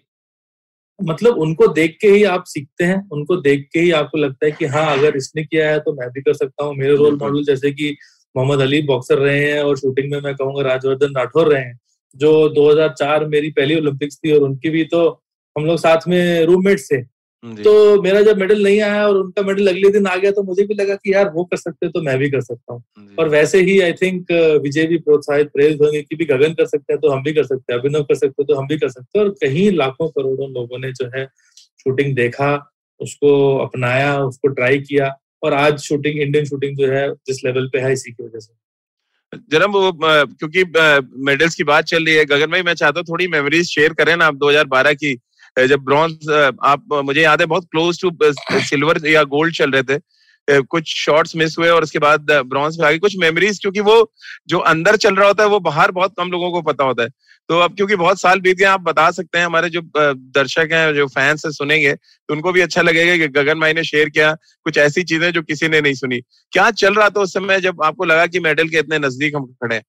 [0.99, 4.51] मतलब उनको देख के ही आप सीखते हैं उनको देख के ही आपको लगता है
[4.51, 7.43] कि हाँ अगर इसने किया है तो मैं भी कर सकता हूँ। मेरे रोल मॉडल
[7.43, 7.95] जैसे कि
[8.35, 11.79] मोहम्मद अली बॉक्सर रहे हैं और शूटिंग में मैं कहूँगा राजवर्धन राठौर रहे हैं
[12.15, 15.07] जो 2004 मेरी पहली ओलंपिक्स थी और उनकी भी तो
[15.55, 17.01] हम लोग साथ में रूममेट्स थे।
[17.55, 20.63] तो मेरा जब मेडल नहीं आया और उनका मेडल अगले दिन आ गया तो मुझे
[20.63, 23.61] भी लगा कि यार वो कर सकते तो मैं भी कर सकता हूँ। और वैसे
[23.61, 24.31] ही आई थिंक
[24.63, 27.43] विजय भी प्रोत्साहित प्रेरित होंगे कि भी गगन कर सकते हैं तो हम भी कर
[27.45, 30.07] सकते हैं अभिनव कर सकते हैं तो हम भी कर सकते हैं। और कहीं लाखों
[30.09, 31.25] करोड़ों लोगों ने जो है
[31.79, 32.53] शूटिंग देखा
[33.01, 37.79] उसको अपनाया उसको ट्राई किया और आज शूटिंग इंडियन शूटिंग जो है जिस लेवल पे
[37.79, 38.53] है इसी की वजह से।
[39.51, 40.63] जरा वो क्योंकि
[41.25, 44.15] मेडल्स की बात चल रही है गगन भाई मैं चाहता हूँ थोड़ी मेमोरीज शेयर करें
[44.15, 45.13] ना आप 2012 की।
[45.57, 46.29] जब ब्रॉन्ज
[46.65, 48.11] आप मुझे याद है बहुत क्लोज टू
[48.61, 49.99] सिल्वर या गोल्ड चल रहे थे।
[50.47, 53.95] कुछ शॉट्स मिस हुए और उसके बाद ब्रॉन्ज पे आगे कुछ मेमोरीज क्योंकि वो
[54.49, 57.09] जो अंदर चल रहा होता है वो बाहर बहुत कम लोगों को पता होता है।
[57.49, 60.93] तो अब क्योंकि बहुत साल बीत गए आप बता सकते हैं हमारे जो दर्शक हैं
[60.95, 64.33] जो फैंस है सुनेंगे तो उनको भी अच्छा लगेगा कि गगन भाई ने शेयर किया
[64.65, 66.19] कुछ ऐसी चीज़ें जो किसी ने नहीं सुनी।
[66.53, 69.45] क्या चल रहा था उस समय जब आपको लगा कि मेडल के इतने नज़दीक हम
[69.53, 69.83] खड़े हैं?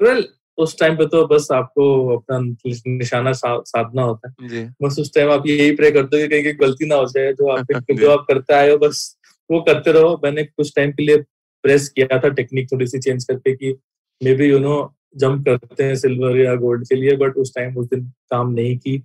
[0.00, 0.24] Well,
[0.58, 2.38] उस टाइम पे तो बस आपको अपना
[2.86, 4.48] निशाना सा, साधना होता है।
[4.82, 7.48] बस उस टाइम आप यही प्रे करते हो कि कहीं गलती ना हो जाए जो
[7.48, 7.66] आप
[8.00, 9.16] जो आप करते आए हो बस
[9.50, 11.16] वो करते रहो। मैंने कुछ टाइम के लिए
[11.64, 13.74] प्रेस किया था टेक्निक थोड़ी सी चेंज करके कि
[14.20, 17.76] may be you know jump करते हैं सिल्वर या गोल्ड के लिए बट उस टाइम
[17.76, 19.02] उस दिन काम नहीं की।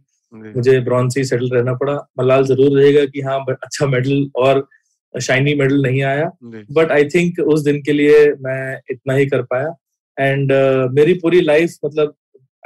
[0.56, 4.68] मुझे ब्रॉन्ज ही सेटल रहना पड़ा। मलाल ज़रूर रहेगा कि हाँ अच्छा मेडल और
[5.14, 6.32] शाइनी मेडल नहीं आया।
[6.72, 9.76] बट आई थिंक उस दिन के लिए मैं इतना ही कर पाया।
[10.20, 12.16] एंड uh, मेरी पूरी लाइफ मतलब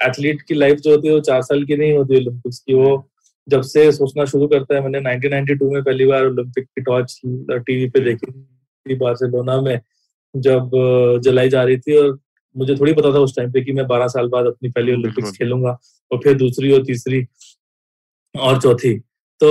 [0.04, 3.10] एथलीट की लाइफ जो होती है वो चार साल की नहीं होती ओलंपिक्स की। वो
[3.50, 7.90] जब से सोचना शुरू करता है मैंने 1992 में पहली बार ओलंपिक की टॉर्च टीवी
[7.90, 9.80] पे देखी थी बार्सिलोना में
[10.36, 10.72] जब
[11.24, 12.20] जलाई जा रही थी। और
[12.56, 15.32] मुझे थोड़ी पता था उस टाइम पे कि मैं 12 साल बाद अपनी पहली ओलंपिक्स
[15.32, 15.78] खेलूँगा
[16.12, 17.26] और फिर दूसरी और तीसरी
[18.36, 18.98] और चौथी।
[19.42, 19.50] तो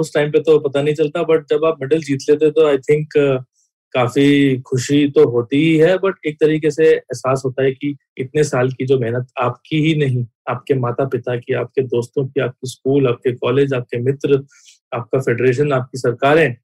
[0.00, 2.78] उस टाइम पे तो पता नहीं चलता बट जब आप मेडल जीत लेते तो आई
[2.78, 3.08] थिंक
[3.94, 8.44] काफ़ी खुशी तो होती ही है बट एक तरीके से एहसास होता है कि इतने
[8.44, 12.68] साल की जो मेहनत आपकी ही नहीं आपके माता पिता की आपके दोस्तों की आपके
[12.68, 14.42] स्कूल आपके कॉलेज आपके मित्र
[14.94, 16.56] आपका फेडरेशन आपकी सरकारें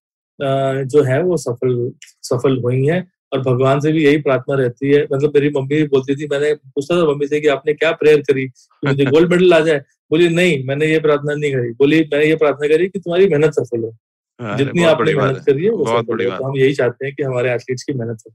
[0.88, 5.02] जो है वो सफल सफल हुई हैं और भगवान से भी यही प्रार्थना रहती है।
[5.12, 8.20] मतलब मेरी मम्मी भी बोलती थी मैंने पूछा था मम्मी से कि आपने क्या प्रेयर
[8.20, 8.46] करी?
[8.46, 9.78] कि मुझे गोल्ड मेडल आ जाए।
[10.10, 13.52] बोली नहीं मैंने ये प्रार्थना नहीं करी। बोली मैंने ये प्रार्थना करी कि तुम्हारी मेहनत
[13.52, 13.96] सफल हो।
[14.40, 17.52] जितनी आपने मेहनत करी है बहुत बड़ी बात तो हम यही चाहते हैं कि हमारे
[17.52, 18.34] एथलीट्स की मेहनत हो।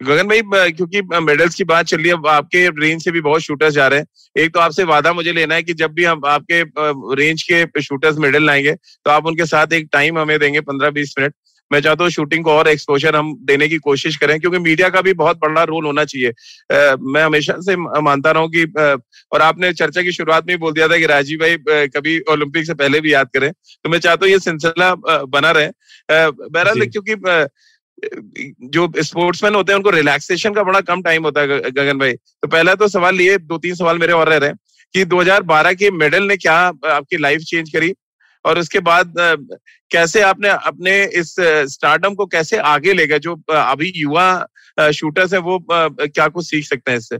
[0.00, 3.74] गगन भाई क्योंकि मेडल्स की बात चल रही है आपके रेंज से भी बहुत शूटर्स
[3.74, 6.62] जा रहे हैं। एक तो आपसे वादा मुझे लेना है कि जब भी हम आपके
[7.16, 11.14] रेंज के शूटर्स मेडल लाएँगे तो आप उनके साथ एक टाइम हमें देंगे पंद्रह बीस
[11.18, 11.34] मिनट।
[11.74, 15.00] मैं चाहता हूँ शूटिंग को और एक्सपोजर हम देने की कोशिश करें क्योंकि मीडिया का
[15.02, 16.28] भी बहुत बड़ा रोल होना चाहिए।
[17.04, 18.64] मैं हमेशा से मानता रहा हूँ कि
[19.32, 22.74] और आपने चर्चा की शुरुआत में बोल दिया था कि राजीव भाई कभी ओलंपिक से
[22.74, 24.94] पहले भी याद करें। तो मैं चाहता हूँ ये सिलसिला
[25.28, 25.68] बना रहे।
[26.08, 27.14] बहरहाल क्योंकि
[28.68, 32.48] जो स्पोर्ट्समैन होते हैं उनको रिलैक्सेशन का बड़ा कम टाइम होता है गगन भाई। तो
[32.48, 34.58] पहला तो सवाल ये दो तीन सवाल मेरे और रह रहे हैं
[34.94, 37.92] कि 2012 के मेडल ने क्या आपकी लाइफ चेंज करी?
[38.44, 39.14] और उसके बाद
[39.90, 43.18] कैसे आपने अपने इस स्टार्टअप को कैसे आगे ले गए?
[43.18, 44.46] जो अभी युवा
[44.94, 47.16] शूटर्स है वो क्या कुछ सीख सकते हैं इससे?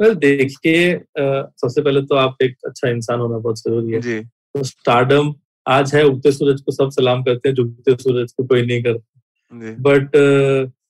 [0.00, 4.62] well, देखिए सबसे पहले तो आप एक अच्छा इंसान होना बहुत ज़रूरी है। जी। तो
[4.62, 5.34] स्टार्डम
[5.68, 9.20] आज है उगते सूरज को सब सलाम करते हैं झुकते सूरज को कोई नहीं करता।
[9.54, 10.10] बट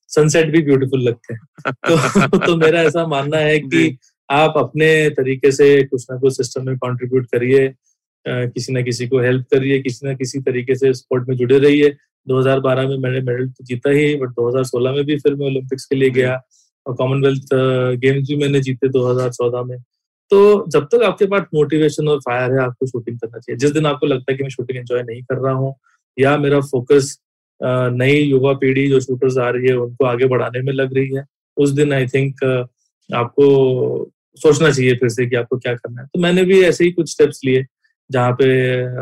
[0.08, 3.98] सनसेट भी ब्यूटीफुल लगते हैं। तो, तो मेरा ऐसा मानना है कि
[4.30, 7.74] आप अपने तरीके से कुछ ना कुछ सिस्टम में कंट्रीब्यूट करिए।
[8.28, 11.90] किसी ना किसी को हेल्प करिए किसी ना किसी तरीके से स्पोर्ट में जुड़े रहिए
[12.26, 15.96] 2012 में मैंने मेडल तो जीता ही बट 2016 में भी फिर मैं ओलंपिक्स के
[15.96, 16.40] लिए गया।
[16.86, 17.48] और कॉमनवेल्थ
[18.00, 19.78] गेम्स भी मैंने जीते 2014 में।
[20.30, 23.86] तो जब तक आपके पास मोटिवेशन और फायर है, आपको शूटिंग करना चाहिए। जिस दिन
[23.86, 25.74] आपको लगता है कि मैं शूटिंग एंजॉय नहीं कर रहा हूँ,
[26.18, 27.18] या मेरा फोकस
[27.62, 31.24] नई युवा पीढ़ी जो शूटर्स आ रही है, उनको आगे बढ़ाने में लग रही है,
[31.56, 32.44] उस दिन आई थिंक
[33.10, 36.90] आपको सोचना चाहिए फिर से कि आपको क्या करना है। तो मैंने भी ऐसे ही
[36.92, 37.66] कुछ स्टेप्स लिए।
[38.10, 38.46] जहाँ पे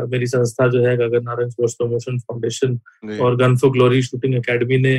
[0.07, 2.79] मेरी संस्था जो है Gagan Narayan Sports Promotion Foundation
[3.19, 4.95] और Gun for Glory Shooting Academy ने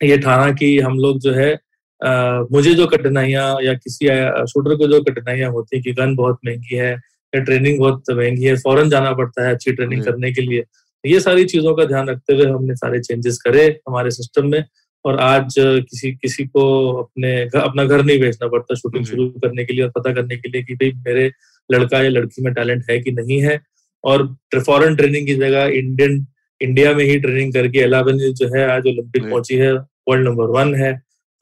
[0.00, 1.52] ये ठाना कि हम लोग जो है
[2.00, 4.06] आ, मुझे जो कठिनाइयाँ या किसी
[4.46, 6.90] शूटर को जो कठिनाइयाँ होती है कि गन बहुत महँगी है
[7.32, 10.64] या ट्रेनिंग बहुत महँगी है फॉरन जाना पड़ता है अच्छी ट्रेनिंग करने के लिए
[11.04, 14.64] ये सारी चीज़ों का ध्यान रखते हुए हमने सारे चेंजेस करे हमारे सिस्टम में
[15.04, 19.72] और आज किसी किसी को अपने अपना घर नहीं बेचना पड़ता शूटिंग शुरू करने के
[19.72, 21.30] लिए और पता करने के लिए कि भाई मेरे
[21.70, 23.60] लड़का या लड़की में टैलेंट है कि नहीं है?
[24.04, 24.26] और
[24.56, 26.26] फॉरन ट्रेनिंग की जगह इंडियन
[26.60, 30.74] इंडिया में ही ट्रेनिंग करके एलावन जो है आज ओलंपिक पहुँची है वर्ल्ड नंबर वन
[30.74, 30.92] है।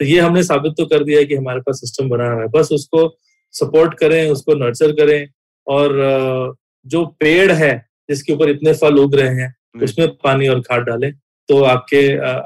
[0.00, 2.48] तो ये हमने साबित तो कर दिया है कि हमारे पास सिस्टम बना हुआ है।
[2.48, 3.08] बस उसको
[3.54, 5.28] सपोर्ट करें उसको नर्चर करें
[5.66, 7.74] और जो पेड़ है
[8.10, 11.12] जिसके ऊपर इतने फल उग रहे हैं उसमें पानी और खाद डालें
[11.48, 12.00] तो आपके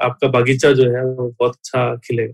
[0.05, 2.33] आपका बागीचा जो है वो बहुत अच्छा खिलेगा।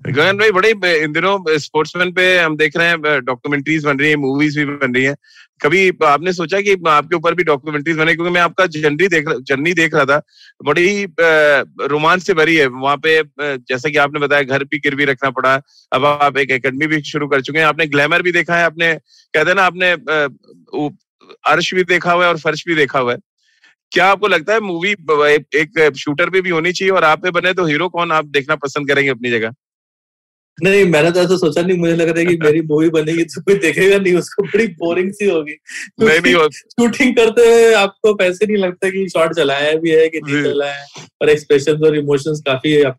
[0.00, 4.16] गगन भाई, बड़े इन दिनों स्पोर्ट्समैन पे हम देख रहे हैं डॉक्यूमेंट्रीज बन रही है
[4.16, 5.14] मूवीज़ भी बन रही है।
[5.60, 8.14] कभी आपने सोचा कि आपके ऊपर भी डॉक्यूमेंट्रीज बने?
[8.14, 10.20] क्योंकि मैं आपका जर्नी देख जर्नी देख रहा था,
[10.60, 11.04] बड़ी
[11.90, 15.54] रोमांच से भरी है। वहाँ पे जैसा कि आपने बताया, घर भी गिरवी रखना पड़ा।
[15.92, 18.92] अब आप एक एकेडमी भी शुरू कर चुके हैं। आपने ग्लैमर भी देखा है, आपने,
[18.94, 19.92] कहते हैं ना, आपने
[21.46, 23.18] अर्श भी देखा हुआ है और फर्श भी देखा हुआ है।
[23.92, 27.52] क्या आपको लगता है मूवी एक शूटर पे भी होनी चाहिए और आप पे बने
[27.54, 28.12] तो हीरो कौन?
[28.12, 29.52] आप देखना पसंद करेंगे अपनी जगह।
[30.62, 33.40] नहीं मैंने तो ऐसा सोचा नहीं मुझे लग रहा है कि मेरी मूवी बनेगी तो
[33.42, 35.56] कोई देखेगा नहीं उसको बड़ी बोरिंग सी होगी।
[36.00, 40.20] नहीं नहीं शूटिंग करते हुए आपको पैसे नहीं लगता कि शॉट चलाया भी है कि
[40.20, 42.90] नहीं चलाया और एक्सप्रेशन और इमोशंस काफ़ी है।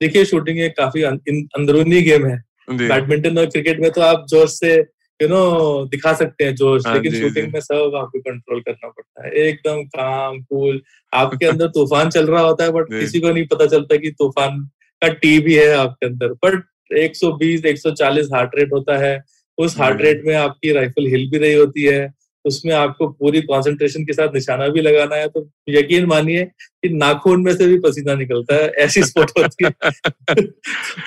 [0.00, 2.36] देखिए शूटिंग एक काफ़ी अंदरूनी गेम है।
[2.70, 4.74] बैडमिंटन और क्रिकेट में तो आप ज़ोर से
[5.20, 9.26] यू नो दिखा सकते हैं जोश हाँ, लेकिन शूटिंग में सब आपको कंट्रोल करना पड़ता
[9.26, 10.80] है। एकदम काम कूल
[11.12, 14.58] आपके अंदर तूफ़ान चल रहा होता है बट किसी को नहीं पता चलता कि तूफ़ान
[15.02, 16.62] का टी भी है आपके अंदर। बट
[16.94, 19.22] 120 140 हार्ट रेट होता है।
[19.58, 24.04] उस हार्ट रेट में आपकी राइफल हिल भी रही होती है। उसमें आपको पूरी कंसंट्रेशन
[24.04, 28.14] के साथ निशाना भी लगाना है। तो यकीन मानिए कि नाखून में से भी पसीना
[28.14, 29.70] निकलता है ऐसी स्पोर्ट होती है।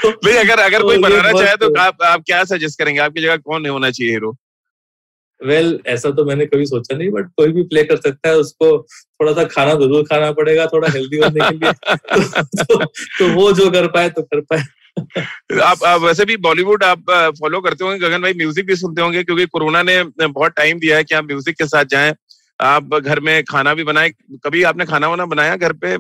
[0.04, 3.00] तो, भाई अगर अगर तो कोई बनाना चाहे तो आप आप क्या सजेस्ट करेंगे?
[3.02, 4.38] आपकी जगह कौन नहीं होना चाहिए हीरो
[5.46, 8.36] वेल well, ऐसा तो मैंने कभी सोचा नहीं बट कोई भी प्ले कर सकता है।
[8.36, 13.34] उसको थोड़ा सा खाना ज़रूर खाना पड़ेगा थोड़ा हेल्दी बनने के लिए। तो, तो, तो
[13.34, 14.64] वो जो कर पाए तो कर पाए।
[15.64, 19.24] आप, आप वैसे भी बॉलीवुड आप फॉलो करते होंगे। गगन भाई म्यूज़िक भी सुनते होंगे
[19.24, 22.14] क्योंकि कोरोना ने बहुत टाइम दिया है कि आप म्यूज़िक के साथ जाएँ।
[22.60, 24.10] आप घर में खाना भी बनाए।
[24.44, 25.94] कभी आपने खाना वाना बनाया घर पे?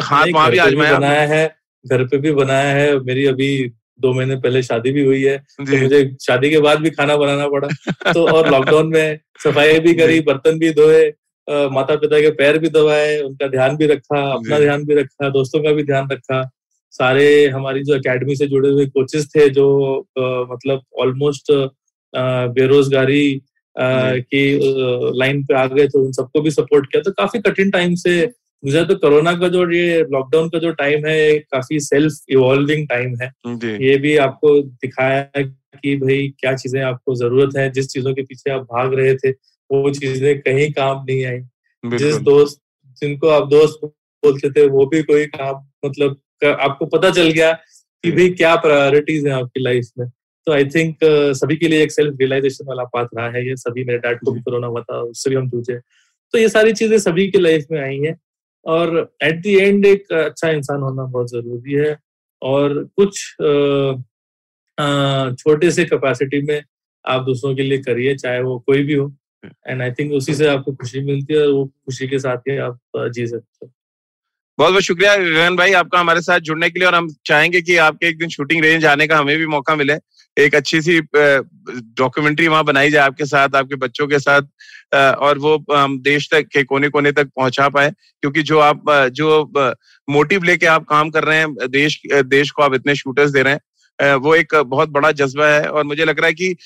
[0.00, 4.36] हाथ वहाँ भी आजमाया बनाया है। घर पे भी बनाया है। मेरी अभी दो महीने
[4.36, 7.68] पहले शादी भी हुई है। तो मुझे शादी के बाद भी खाना बनाना पड़ा।
[8.12, 11.12] तो और लॉकडाउन में सफ़ाई भी करी बर्तन भी धोए
[11.48, 15.62] माता पिता के पैर भी दबाए उनका ध्यान भी रखा अपना ध्यान भी रखा दोस्तों
[15.62, 16.50] का भी ध्यान रखा।
[16.92, 19.66] सारे हमारी जो एकेडमी से जुड़े हुए कोचेस थे जो
[20.18, 20.22] आ,
[20.52, 21.52] मतलब ऑलमोस्ट
[22.54, 23.40] बेरोजगारी
[23.76, 24.42] की
[25.18, 28.14] लाइन पे आ गए तो उन सबको भी सपोर्ट किया। तो काफ़ी कठिन टाइम से
[28.62, 33.16] मुझे तो कोरोना का जो ये लॉकडाउन का जो टाइम है काफ़ी सेल्फ इवॉल्विंग टाइम
[33.22, 33.30] है
[33.82, 38.50] ये भी आपको दिखाया कि भाई क्या चीज़ें आपको ज़रूरत है जिस चीज़ों के पीछे
[38.50, 39.30] आप भाग रहे थे
[39.70, 41.40] वो चीज़ें कहीं काम नहीं आई।
[41.84, 42.60] जिस दोस्त
[43.02, 47.52] जिनको आप दोस्त बोलते थे वो भी कोई काम मतलब आपको पता चल गया
[48.04, 50.08] कि भाई क्या प्रायोरिटीज है आपकी लाइफ में।
[50.46, 53.56] तो आई थिंक uh, सभी के लिए एक सेल्फ रियलाइजेशन वाला पाथ रहा है ये।
[53.56, 55.78] सभी मेरे डैड को भी कोरोना हुआ था उससे भी हम जूझे
[56.34, 58.14] तो ये सारी चीज़ें सभी की लाइफ में आई हैं
[58.66, 61.96] और एट द एंड एक अच्छा इंसान होना बहुत ज़रूरी है
[62.42, 63.20] और कुछ
[65.34, 66.62] छोटे से कैपेसिटी में
[67.04, 69.12] आप दूसरों के लिए करिए चाहे वो कोई भी हो।
[69.66, 72.56] एंड आई थिंक उसी से आपको खुशी मिलती है और वो खुशी के साथ ही
[72.58, 73.72] आप जी सकते हो।
[74.58, 77.76] बहुत बहुत शुक्रिया गगन भाई, आपका हमारे साथ जुड़ने के लिए, और हम चाहेंगे कि
[77.78, 79.94] आपके एक दिन शूटिंग रेंज आने का हमें भी मौका मिले।
[80.36, 84.42] एक अच्छी सी डॉक्यूमेंट्री वहाँ बनाई जाए आपके साथ, आपके बच्चों के साथ
[85.18, 87.90] और वो हम देश तक के कोने कोने तक पहुँचा पाए,
[88.22, 89.52] क्योंकि जो आप जो
[90.08, 93.52] मोटिव लेके आप काम कर रहे हैं, देश देश को आप इतने शूटर्स दे रहे
[93.52, 96.56] हैं वो एक बहुत बड़ा जज्बा है, और मुझे लग रहा है कि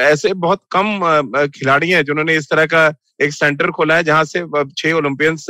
[0.00, 4.44] ऐसे बहुत कम खिलाड़ी हैं जिन्होंने इस तरह का एक सेंटर खोला है, जहाँ से
[4.76, 5.46] छह ओलंपियंस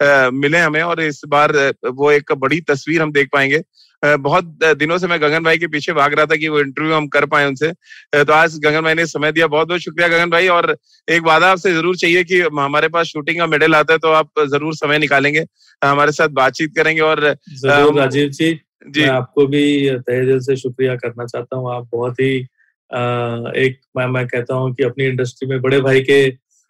[0.00, 1.52] मिले हमें और इस बार
[1.86, 3.62] वो एक बड़ी तस्वीर हम देख पाएँगे।
[4.02, 4.44] बहुत
[4.78, 7.26] दिनों से मैं गगन भाई के पीछे भाग रहा था कि वो इंटरव्यू हम कर
[7.26, 7.72] पाए उनसे।
[8.14, 10.76] तो आज गगन भाई ने समय दिया। बहुत बहुत शुक्रिया गगन भाई और
[11.08, 14.40] एक वादा आपसे ज़रूर चाहिए कि हमारे पास शूटिंग का मेडल आता है तो आप
[14.46, 15.44] ज़रूर समय निकालेंगे
[15.82, 18.52] हमारे साथ बातचीत करेंगे और राजीव जी
[18.86, 22.34] जी। मैं आपको भी तहे दिल से शुक्रिया करना चाहता हूँ। आप बहुत ही
[23.58, 26.20] एक मैं मैं कहता हूँ कि अपनी इंडस्ट्री में बड़े भाई के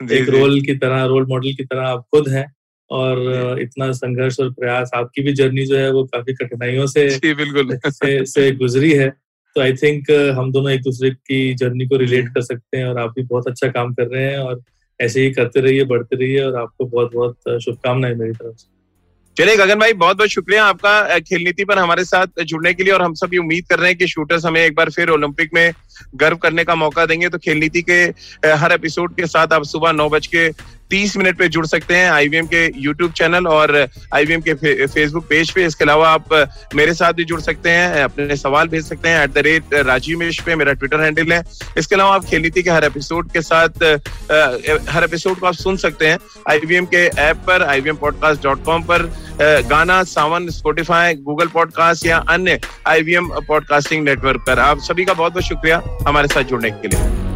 [0.01, 2.47] एक रोल की तरह रोल मॉडल की तरह आप खुद हैं।
[2.91, 7.79] और इतना संघर्ष और प्रयास आपकी भी जर्नी जो है वो काफ़ी कठिनाइयों से बिल्कुल।
[7.87, 9.09] से, से गुजरी है।
[9.57, 12.99] तो आई थिंक हम दोनों एक दूसरे की जर्नी को रिलेट कर सकते हैं और
[12.99, 14.63] आप भी बहुत अच्छा काम कर रहे हैं और
[15.01, 18.79] ऐसे ही करते रहिए बढ़ते रहिए और आपको बहुत बहुत शुभकामनाएँ मेरी तरफ़ से।
[19.37, 22.93] चलिए गगन भाई बहुत बहुत शुक्रिया आपका खेल नीति पर हमारे साथ जुड़ने के लिए
[22.93, 25.51] और हम सब ये उम्मीद कर रहे हैं कि शूटर्स हमें एक बार फिर ओलंपिक
[25.55, 25.73] में
[26.15, 28.03] गर्व करने का मौका देंगे। तो खेल नीति के
[28.49, 30.49] हर एपिसोड के साथ आप सुबह नौ बज के
[30.91, 33.77] तीस मिनट पे जुड़ सकते हैं आईवीएम के यूट्यूब चैनल और
[34.15, 34.55] आईवीएम के
[34.87, 36.33] फेसबुक पेज पे। इसके अलावा आप
[36.75, 40.19] मेरे साथ भी जुड़ सकते हैं, अपने सवाल भेज सकते हैं at the rate Rajeev
[40.19, 41.43] Mish पे, मेरा ट्विटर हैंडल है।
[41.79, 43.83] इसके अलावा आप खेल नीति के हर एपिसोड के साथ
[44.91, 46.19] हर एपिसोड को आप सुन सकते हैं
[46.51, 49.11] आईवीएम के ऐप पर आईवीएम पॉडकास्ट डॉट कॉम पर।
[49.69, 55.33] गाना सावन स्पोटिफाई गूगल पॉडकास्ट या अन्य आईवीएम पॉडकास्टिंग नेटवर्क पर। आप सभी का बहुत
[55.33, 57.28] बहुत शुक्रिया हमारे साथ जुड़ने के लिए।